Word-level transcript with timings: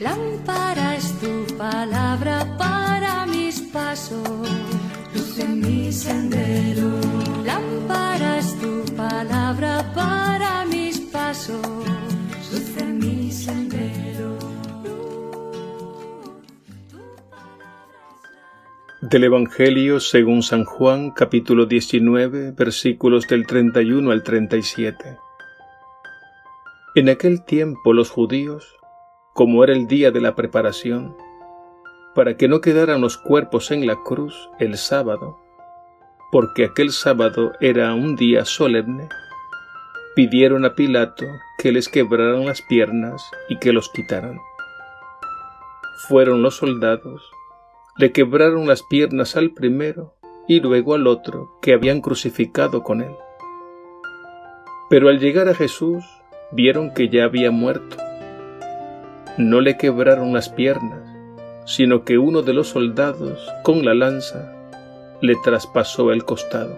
Lámpara 0.00 0.96
es 0.96 1.12
tu 1.20 1.44
palabra 1.58 2.56
para 2.56 3.26
mis 3.26 3.60
pasos, 3.60 4.48
luz 5.14 5.38
en 5.38 5.60
mi 5.60 5.92
sendero. 5.92 6.88
Lámpara 7.44 8.38
es 8.38 8.58
tu 8.58 8.82
palabra 8.96 9.92
para 9.94 10.64
mis 10.64 11.00
pasos, 11.00 11.60
luz 12.50 12.76
en 12.78 12.98
mi 12.98 13.30
sendero. 13.30 14.38
Del 19.02 19.24
Evangelio 19.24 20.00
según 20.00 20.42
San 20.42 20.64
Juan 20.64 21.10
capítulo 21.10 21.66
19 21.66 22.52
versículos 22.52 23.28
del 23.28 23.46
31 23.46 24.10
al 24.12 24.22
37. 24.22 25.18
En 26.94 27.10
aquel 27.10 27.44
tiempo 27.44 27.92
los 27.92 28.08
judíos, 28.08 28.79
como 29.40 29.64
era 29.64 29.72
el 29.72 29.86
día 29.86 30.10
de 30.10 30.20
la 30.20 30.34
preparación, 30.34 31.16
para 32.14 32.36
que 32.36 32.46
no 32.46 32.60
quedaran 32.60 33.00
los 33.00 33.16
cuerpos 33.16 33.70
en 33.70 33.86
la 33.86 33.96
cruz 33.96 34.50
el 34.58 34.76
sábado, 34.76 35.38
porque 36.30 36.66
aquel 36.66 36.92
sábado 36.92 37.52
era 37.58 37.94
un 37.94 38.16
día 38.16 38.44
solemne, 38.44 39.08
pidieron 40.14 40.66
a 40.66 40.74
Pilato 40.74 41.24
que 41.56 41.72
les 41.72 41.88
quebraran 41.88 42.44
las 42.44 42.60
piernas 42.60 43.22
y 43.48 43.58
que 43.58 43.72
los 43.72 43.88
quitaran. 43.88 44.38
Fueron 46.06 46.42
los 46.42 46.56
soldados, 46.56 47.22
le 47.96 48.12
quebraron 48.12 48.68
las 48.68 48.82
piernas 48.82 49.36
al 49.36 49.52
primero 49.52 50.12
y 50.48 50.60
luego 50.60 50.92
al 50.92 51.06
otro 51.06 51.50
que 51.62 51.72
habían 51.72 52.02
crucificado 52.02 52.82
con 52.82 53.00
él. 53.00 53.14
Pero 54.90 55.08
al 55.08 55.18
llegar 55.18 55.48
a 55.48 55.54
Jesús, 55.54 56.04
vieron 56.52 56.92
que 56.92 57.08
ya 57.08 57.24
había 57.24 57.50
muerto. 57.50 58.09
No 59.36 59.60
le 59.60 59.76
quebraron 59.76 60.32
las 60.32 60.48
piernas, 60.48 61.00
sino 61.64 62.04
que 62.04 62.18
uno 62.18 62.42
de 62.42 62.52
los 62.52 62.68
soldados, 62.68 63.38
con 63.62 63.84
la 63.84 63.94
lanza, 63.94 64.52
le 65.20 65.36
traspasó 65.36 66.12
el 66.12 66.24
costado, 66.24 66.76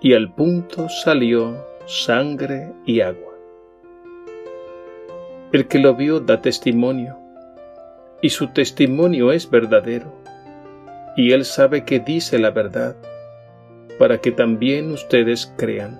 y 0.00 0.14
al 0.14 0.32
punto 0.32 0.88
salió 0.88 1.66
sangre 1.86 2.72
y 2.84 3.00
agua. 3.00 3.34
El 5.52 5.66
que 5.66 5.78
lo 5.78 5.94
vio 5.94 6.20
da 6.20 6.40
testimonio, 6.40 7.18
y 8.22 8.30
su 8.30 8.48
testimonio 8.48 9.32
es 9.32 9.50
verdadero, 9.50 10.12
y 11.16 11.32
él 11.32 11.44
sabe 11.44 11.84
que 11.84 11.98
dice 11.98 12.38
la 12.38 12.50
verdad, 12.50 12.96
para 13.98 14.18
que 14.18 14.30
también 14.30 14.92
ustedes 14.92 15.52
crean. 15.56 15.98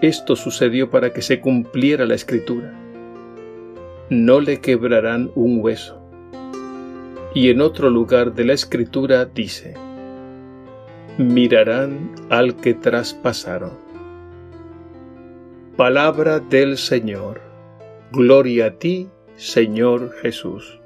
Esto 0.00 0.36
sucedió 0.36 0.90
para 0.90 1.12
que 1.12 1.22
se 1.22 1.40
cumpliera 1.40 2.06
la 2.06 2.14
escritura. 2.14 2.83
No 4.10 4.40
le 4.40 4.60
quebrarán 4.60 5.30
un 5.34 5.60
hueso. 5.62 5.98
Y 7.34 7.48
en 7.50 7.62
otro 7.62 7.88
lugar 7.88 8.34
de 8.34 8.44
la 8.44 8.52
escritura 8.52 9.24
dice, 9.24 9.74
mirarán 11.16 12.10
al 12.28 12.56
que 12.56 12.74
traspasaron. 12.74 13.72
Palabra 15.76 16.38
del 16.38 16.76
Señor. 16.76 17.40
Gloria 18.12 18.66
a 18.66 18.70
ti, 18.72 19.08
Señor 19.36 20.12
Jesús. 20.22 20.80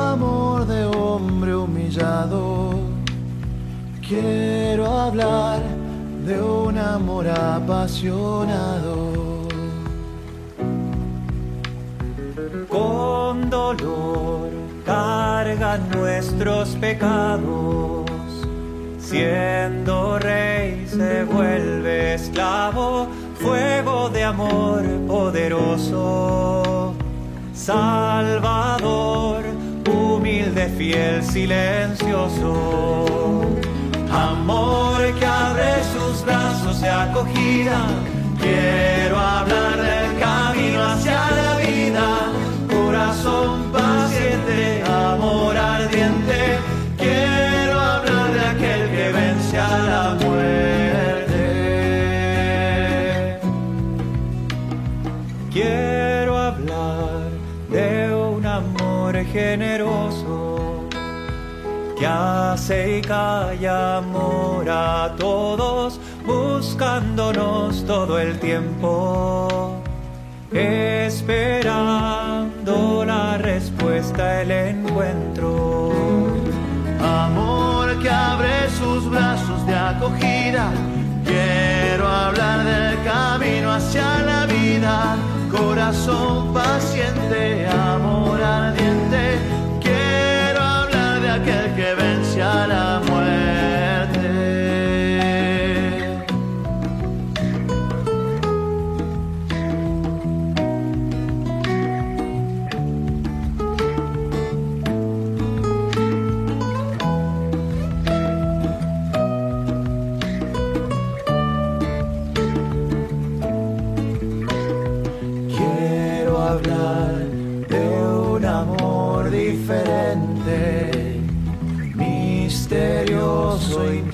Amor 0.00 0.66
de 0.66 0.84
hombre 0.86 1.54
humillado. 1.54 2.74
Quiero 4.06 4.86
hablar 4.86 5.60
de 6.26 6.42
un 6.42 6.78
amor 6.78 7.28
apasionado. 7.28 9.20
con 12.68 13.50
dolor 13.50 14.48
cargan 14.84 15.88
nuestros 15.90 16.70
pecados. 16.76 18.06
Siendo 18.98 20.18
rey 20.18 20.86
se 20.86 21.24
vuelve 21.24 22.14
esclavo, 22.14 23.08
fuego 23.34 24.08
de 24.08 24.24
amor 24.24 24.84
poderoso. 25.08 26.94
Salvador, 27.52 29.39
fiel, 30.80 31.22
silencioso. 31.22 32.52
Amor 34.10 34.98
que 35.18 35.26
abre 35.26 35.72
sus 35.92 36.24
brazos 36.24 36.80
de 36.80 36.88
acogida. 36.88 37.78
Quiero 38.40 39.18
hablar 39.18 39.76
del 39.76 40.18
camino 40.18 40.82
hacia 40.82 41.20
la 41.38 41.49
hace 62.10 62.98
y 62.98 63.00
calla 63.00 63.98
amor 63.98 64.68
a 64.68 65.14
todos, 65.16 66.00
buscándonos 66.26 67.84
todo 67.86 68.18
el 68.18 68.38
tiempo, 68.38 69.80
esperando 70.52 71.94
la 73.04 73.38
respuesta, 73.38 74.42
el 74.42 74.50
encuentro. 74.50 75.92
Amor 77.02 77.98
que 78.00 78.10
abre 78.10 78.68
sus 78.78 79.08
brazos 79.10 79.66
de 79.66 79.74
acogida. 79.74 80.70
Quiero 81.24 82.06
hablar 82.08 82.64
del 82.64 83.02
camino 83.04 83.72
hacia 83.72 84.22
la 84.22 84.46
vida. 84.46 85.16
Corazón 85.50 86.52
paciente, 86.52 87.66
amor 87.66 88.09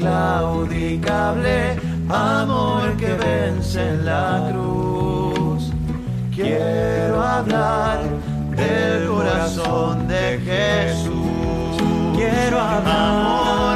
inclaudicable, 0.06 1.76
amor 2.08 2.97
que 2.97 3.12
vence 3.14 3.81
en 3.81 4.05
la 4.05 4.49
cruz. 4.50 5.73
Quiero 6.35 7.23
hablar 7.23 8.00
del 8.56 9.08
corazón 9.08 10.06
de 10.08 10.38
Jesús. 10.44 11.76
Quiero 12.14 12.61
hablar 12.61 12.97
Amor 12.97 13.75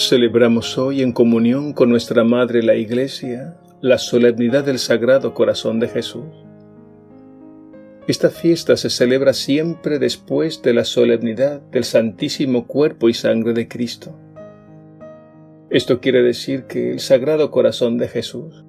Celebramos 0.00 0.78
hoy 0.78 1.02
en 1.02 1.12
comunión 1.12 1.74
con 1.74 1.90
nuestra 1.90 2.24
Madre 2.24 2.62
la 2.62 2.74
Iglesia 2.74 3.58
la 3.82 3.98
solemnidad 3.98 4.64
del 4.64 4.78
Sagrado 4.78 5.34
Corazón 5.34 5.78
de 5.78 5.88
Jesús. 5.88 6.24
Esta 8.08 8.30
fiesta 8.30 8.78
se 8.78 8.88
celebra 8.88 9.34
siempre 9.34 9.98
después 9.98 10.62
de 10.62 10.72
la 10.72 10.86
solemnidad 10.86 11.60
del 11.70 11.84
Santísimo 11.84 12.66
Cuerpo 12.66 13.10
y 13.10 13.14
Sangre 13.14 13.52
de 13.52 13.68
Cristo. 13.68 14.18
Esto 15.68 16.00
quiere 16.00 16.22
decir 16.22 16.64
que 16.64 16.92
el 16.92 17.00
Sagrado 17.00 17.50
Corazón 17.50 17.98
de 17.98 18.08
Jesús 18.08 18.64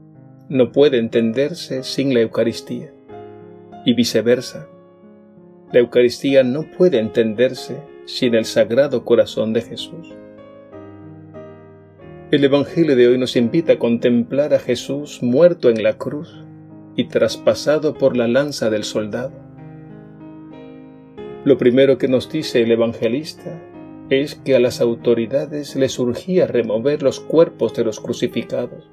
no 0.50 0.74
puede 0.74 0.98
entenderse 0.98 1.84
sin 1.84 2.14
la 2.14 2.20
Eucaristía 2.20 2.94
y 3.86 3.94
viceversa. 3.94 4.68
La 5.72 5.80
Eucaristía 5.80 6.44
no 6.44 6.70
puede 6.78 7.00
entenderse 7.00 7.78
sin 8.06 8.36
el 8.36 8.44
Sagrado 8.44 9.06
Corazón 9.06 9.54
de 9.54 9.62
Jesús. 9.62 10.14
El 12.32 12.46
Evangelio 12.46 12.96
de 12.96 13.10
hoy 13.10 13.18
nos 13.18 13.36
invita 13.36 13.74
a 13.74 13.78
contemplar 13.78 14.54
a 14.54 14.60
Jesús 14.60 15.22
muerto 15.22 15.70
en 15.70 15.84
la 15.84 15.98
cruz 15.98 16.46
y 16.96 17.10
traspasado 17.10 17.96
por 17.96 18.16
la 18.16 18.30
lanza 18.30 18.70
del 18.70 18.86
soldado. 18.86 19.34
Lo 21.44 21.58
primero 21.58 21.98
que 21.98 22.08
nos 22.08 22.32
dice 22.32 22.62
el 22.62 22.72
evangelista 22.72 23.62
es 24.10 24.36
que 24.36 24.56
a 24.56 24.62
las 24.62 24.80
autoridades 24.80 25.76
les 25.76 25.92
surgía 25.92 26.48
remover 26.48 27.04
los 27.04 27.20
cuerpos 27.20 27.74
de 27.74 27.84
los 27.84 28.00
crucificados, 28.00 28.90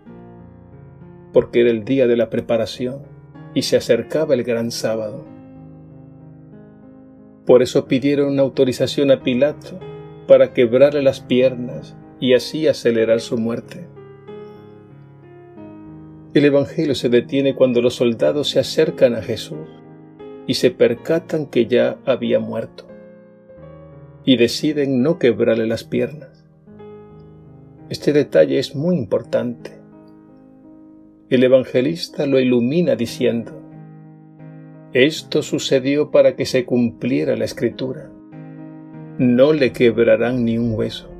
porque 1.32 1.60
era 1.60 1.70
el 1.70 1.84
día 1.84 2.08
de 2.08 2.16
la 2.16 2.30
preparación 2.30 3.02
y 3.54 3.62
se 3.62 3.76
acercaba 3.76 4.34
el 4.34 4.42
gran 4.42 4.72
sábado. 4.72 5.24
Por 7.46 7.62
eso 7.62 7.86
pidieron 7.86 8.40
autorización 8.40 9.12
a 9.12 9.22
Pilato 9.22 9.78
para 10.26 10.52
quebrarle 10.52 11.02
las 11.02 11.20
piernas 11.20 11.96
y 12.20 12.34
así 12.34 12.66
acelerar 12.66 13.20
su 13.20 13.38
muerte. 13.38 13.86
El 16.34 16.44
Evangelio 16.44 16.94
se 16.94 17.08
detiene 17.08 17.54
cuando 17.54 17.80
los 17.80 17.94
soldados 17.94 18.50
se 18.50 18.60
acercan 18.60 19.14
a 19.14 19.22
Jesús 19.22 19.66
y 20.46 20.54
se 20.54 20.70
percatan 20.70 21.46
que 21.46 21.66
ya 21.66 21.98
había 22.04 22.38
muerto 22.38 22.86
y 24.24 24.36
deciden 24.36 25.02
no 25.02 25.18
quebrarle 25.18 25.66
las 25.66 25.84
piernas. 25.84 26.44
Este 27.88 28.12
detalle 28.12 28.58
es 28.58 28.76
muy 28.76 28.96
importante. 28.96 29.72
El 31.30 31.44
evangelista 31.44 32.26
lo 32.26 32.38
ilumina 32.38 32.94
diciendo, 32.94 33.52
esto 34.92 35.42
sucedió 35.42 36.10
para 36.10 36.36
que 36.36 36.46
se 36.46 36.64
cumpliera 36.64 37.36
la 37.36 37.44
escritura. 37.44 38.10
No 39.18 39.52
le 39.52 39.72
quebrarán 39.72 40.44
ni 40.44 40.58
un 40.58 40.72
hueso. 40.74 41.10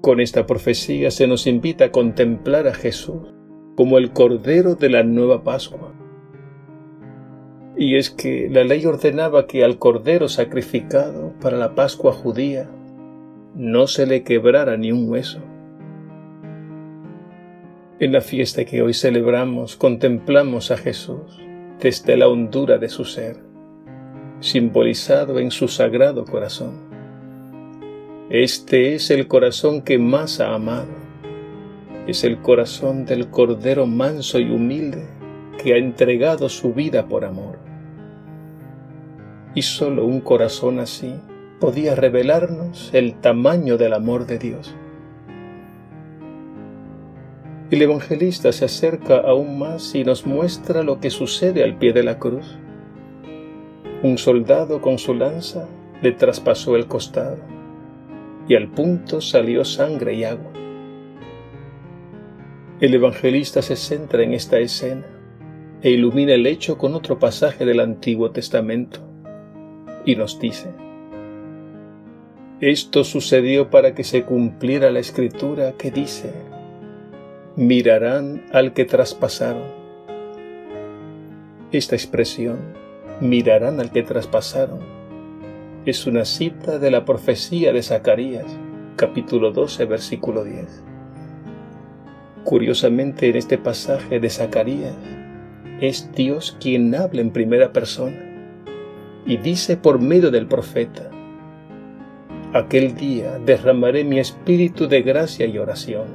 Con 0.00 0.18
esta 0.20 0.46
profecía 0.46 1.10
se 1.10 1.26
nos 1.26 1.46
invita 1.46 1.86
a 1.86 1.92
contemplar 1.92 2.66
a 2.66 2.72
Jesús 2.72 3.34
como 3.76 3.98
el 3.98 4.12
Cordero 4.12 4.74
de 4.74 4.88
la 4.88 5.02
nueva 5.02 5.44
Pascua. 5.44 5.92
Y 7.76 7.96
es 7.96 8.10
que 8.10 8.48
la 8.50 8.64
ley 8.64 8.86
ordenaba 8.86 9.46
que 9.46 9.62
al 9.62 9.78
Cordero 9.78 10.28
sacrificado 10.28 11.34
para 11.40 11.58
la 11.58 11.74
Pascua 11.74 12.12
judía 12.12 12.70
no 13.54 13.86
se 13.86 14.06
le 14.06 14.22
quebrara 14.22 14.78
ni 14.78 14.90
un 14.90 15.08
hueso. 15.08 15.40
En 17.98 18.12
la 18.12 18.22
fiesta 18.22 18.64
que 18.64 18.80
hoy 18.80 18.94
celebramos 18.94 19.76
contemplamos 19.76 20.70
a 20.70 20.78
Jesús 20.78 21.38
desde 21.78 22.16
la 22.16 22.28
hondura 22.28 22.78
de 22.78 22.88
su 22.88 23.04
ser, 23.04 23.36
simbolizado 24.40 25.38
en 25.38 25.50
su 25.50 25.68
sagrado 25.68 26.24
corazón. 26.24 26.89
Este 28.30 28.94
es 28.94 29.10
el 29.10 29.26
corazón 29.26 29.82
que 29.82 29.98
más 29.98 30.38
ha 30.38 30.54
amado. 30.54 30.86
Es 32.06 32.22
el 32.22 32.40
corazón 32.40 33.04
del 33.04 33.28
Cordero 33.28 33.88
manso 33.88 34.38
y 34.38 34.48
humilde 34.48 35.04
que 35.60 35.74
ha 35.74 35.78
entregado 35.78 36.48
su 36.48 36.72
vida 36.72 37.08
por 37.08 37.24
amor. 37.24 37.58
Y 39.52 39.62
solo 39.62 40.04
un 40.04 40.20
corazón 40.20 40.78
así 40.78 41.12
podía 41.58 41.96
revelarnos 41.96 42.90
el 42.92 43.14
tamaño 43.14 43.76
del 43.76 43.94
amor 43.94 44.26
de 44.26 44.38
Dios. 44.38 44.76
El 47.72 47.82
evangelista 47.82 48.52
se 48.52 48.64
acerca 48.64 49.16
aún 49.16 49.58
más 49.58 49.92
y 49.96 50.04
nos 50.04 50.24
muestra 50.24 50.84
lo 50.84 51.00
que 51.00 51.10
sucede 51.10 51.64
al 51.64 51.78
pie 51.78 51.92
de 51.92 52.04
la 52.04 52.20
cruz. 52.20 52.56
Un 54.04 54.18
soldado 54.18 54.80
con 54.80 54.98
su 54.98 55.14
lanza 55.14 55.66
le 56.00 56.12
traspasó 56.12 56.76
el 56.76 56.86
costado 56.86 57.59
y 58.50 58.56
al 58.56 58.66
punto 58.66 59.20
salió 59.20 59.64
sangre 59.64 60.14
y 60.14 60.24
agua. 60.24 60.50
El 62.80 62.92
evangelista 62.94 63.62
se 63.62 63.76
centra 63.76 64.24
en 64.24 64.32
esta 64.32 64.58
escena 64.58 65.06
e 65.82 65.90
ilumina 65.90 66.32
el 66.32 66.44
hecho 66.48 66.76
con 66.76 66.96
otro 66.96 67.20
pasaje 67.20 67.64
del 67.64 67.78
Antiguo 67.78 68.32
Testamento 68.32 69.02
y 70.04 70.16
nos 70.16 70.40
dice, 70.40 70.72
esto 72.60 73.04
sucedió 73.04 73.70
para 73.70 73.94
que 73.94 74.02
se 74.02 74.24
cumpliera 74.24 74.90
la 74.90 74.98
escritura 74.98 75.74
que 75.78 75.92
dice, 75.92 76.32
mirarán 77.54 78.46
al 78.50 78.72
que 78.72 78.84
traspasaron. 78.84 79.62
Esta 81.70 81.94
expresión, 81.94 82.58
mirarán 83.20 83.78
al 83.78 83.92
que 83.92 84.02
traspasaron, 84.02 84.99
es 85.86 86.06
una 86.06 86.26
cita 86.26 86.78
de 86.78 86.90
la 86.90 87.06
profecía 87.06 87.72
de 87.72 87.82
Zacarías, 87.82 88.44
capítulo 88.96 89.50
12, 89.50 89.86
versículo 89.86 90.44
10. 90.44 90.84
Curiosamente 92.44 93.30
en 93.30 93.36
este 93.36 93.56
pasaje 93.56 94.20
de 94.20 94.28
Zacarías 94.28 94.94
es 95.80 96.12
Dios 96.12 96.54
quien 96.60 96.94
habla 96.94 97.22
en 97.22 97.30
primera 97.30 97.72
persona 97.72 98.18
y 99.24 99.38
dice 99.38 99.78
por 99.78 100.02
medio 100.02 100.30
del 100.30 100.46
profeta, 100.46 101.10
aquel 102.52 102.94
día 102.94 103.38
derramaré 103.38 104.04
mi 104.04 104.18
espíritu 104.18 104.86
de 104.86 105.00
gracia 105.00 105.46
y 105.46 105.56
oración. 105.56 106.08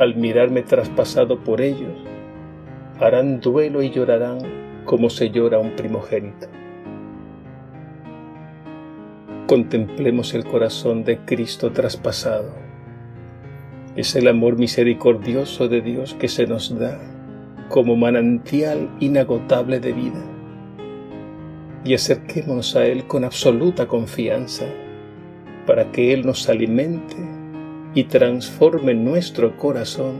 Al 0.00 0.16
mirarme 0.16 0.62
traspasado 0.62 1.38
por 1.44 1.60
ellos, 1.60 1.96
harán 2.98 3.40
duelo 3.40 3.80
y 3.80 3.90
llorarán 3.90 4.38
como 4.86 5.08
se 5.08 5.30
llora 5.30 5.60
un 5.60 5.76
primogénito 5.76 6.48
contemplemos 9.48 10.34
el 10.34 10.44
corazón 10.44 11.04
de 11.04 11.24
Cristo 11.24 11.72
traspasado. 11.72 12.54
Es 13.96 14.14
el 14.14 14.28
amor 14.28 14.58
misericordioso 14.58 15.68
de 15.68 15.80
Dios 15.80 16.12
que 16.12 16.28
se 16.28 16.46
nos 16.46 16.78
da 16.78 17.00
como 17.70 17.96
manantial 17.96 18.90
inagotable 19.00 19.80
de 19.80 19.92
vida. 19.94 20.22
Y 21.82 21.94
acerquémonos 21.94 22.76
a 22.76 22.84
Él 22.84 23.06
con 23.06 23.24
absoluta 23.24 23.88
confianza 23.88 24.66
para 25.66 25.90
que 25.92 26.12
Él 26.12 26.26
nos 26.26 26.46
alimente 26.50 27.16
y 27.94 28.04
transforme 28.04 28.92
nuestro 28.92 29.56
corazón 29.56 30.16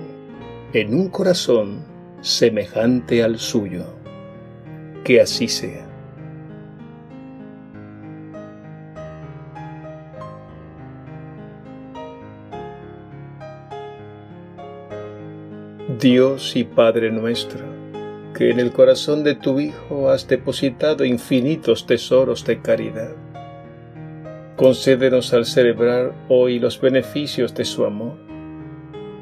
en 0.73 0.95
un 0.95 1.11
corazón 1.11 1.85
semejante 2.23 3.23
al 3.23 3.39
suyo. 3.39 3.85
Que 5.05 5.21
así 5.21 5.49
sea. 5.49 5.88
Dios 16.01 16.55
y 16.55 16.63
Padre 16.63 17.11
nuestro, 17.11 17.59
que 18.33 18.51
en 18.51 18.61
el 18.61 18.71
corazón 18.71 19.25
de 19.25 19.35
tu 19.35 19.59
Hijo 19.59 20.11
has 20.11 20.29
depositado 20.29 21.05
infinitos 21.05 21.87
tesoros 21.87 22.45
de 22.45 22.61
caridad. 22.61 23.17
Concédenos 24.55 25.35
al 25.35 25.45
celebrar 25.45 26.15
hoy 26.29 26.61
los 26.61 26.81
beneficios 26.81 27.53
de 27.57 27.65
su 27.65 27.85
amor, 27.85 28.17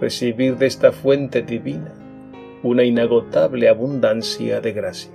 recibir 0.02 0.58
de 0.58 0.66
esta 0.66 0.92
fuente 0.92 1.40
divina 1.40 1.94
una 2.62 2.84
inagotable 2.84 3.70
abundancia 3.70 4.60
de 4.60 4.72
gracia. 4.72 5.12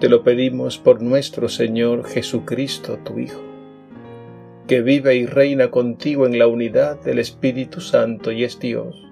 Te 0.00 0.08
lo 0.08 0.22
pedimos 0.22 0.78
por 0.78 1.02
nuestro 1.02 1.50
Señor 1.50 2.06
Jesucristo, 2.06 2.98
tu 3.04 3.18
Hijo, 3.18 3.42
que 4.66 4.80
vive 4.80 5.16
y 5.16 5.26
reina 5.26 5.70
contigo 5.70 6.24
en 6.24 6.38
la 6.38 6.46
unidad 6.46 6.98
del 7.02 7.18
Espíritu 7.18 7.82
Santo 7.82 8.32
y 8.32 8.44
es 8.44 8.58
Dios 8.58 9.11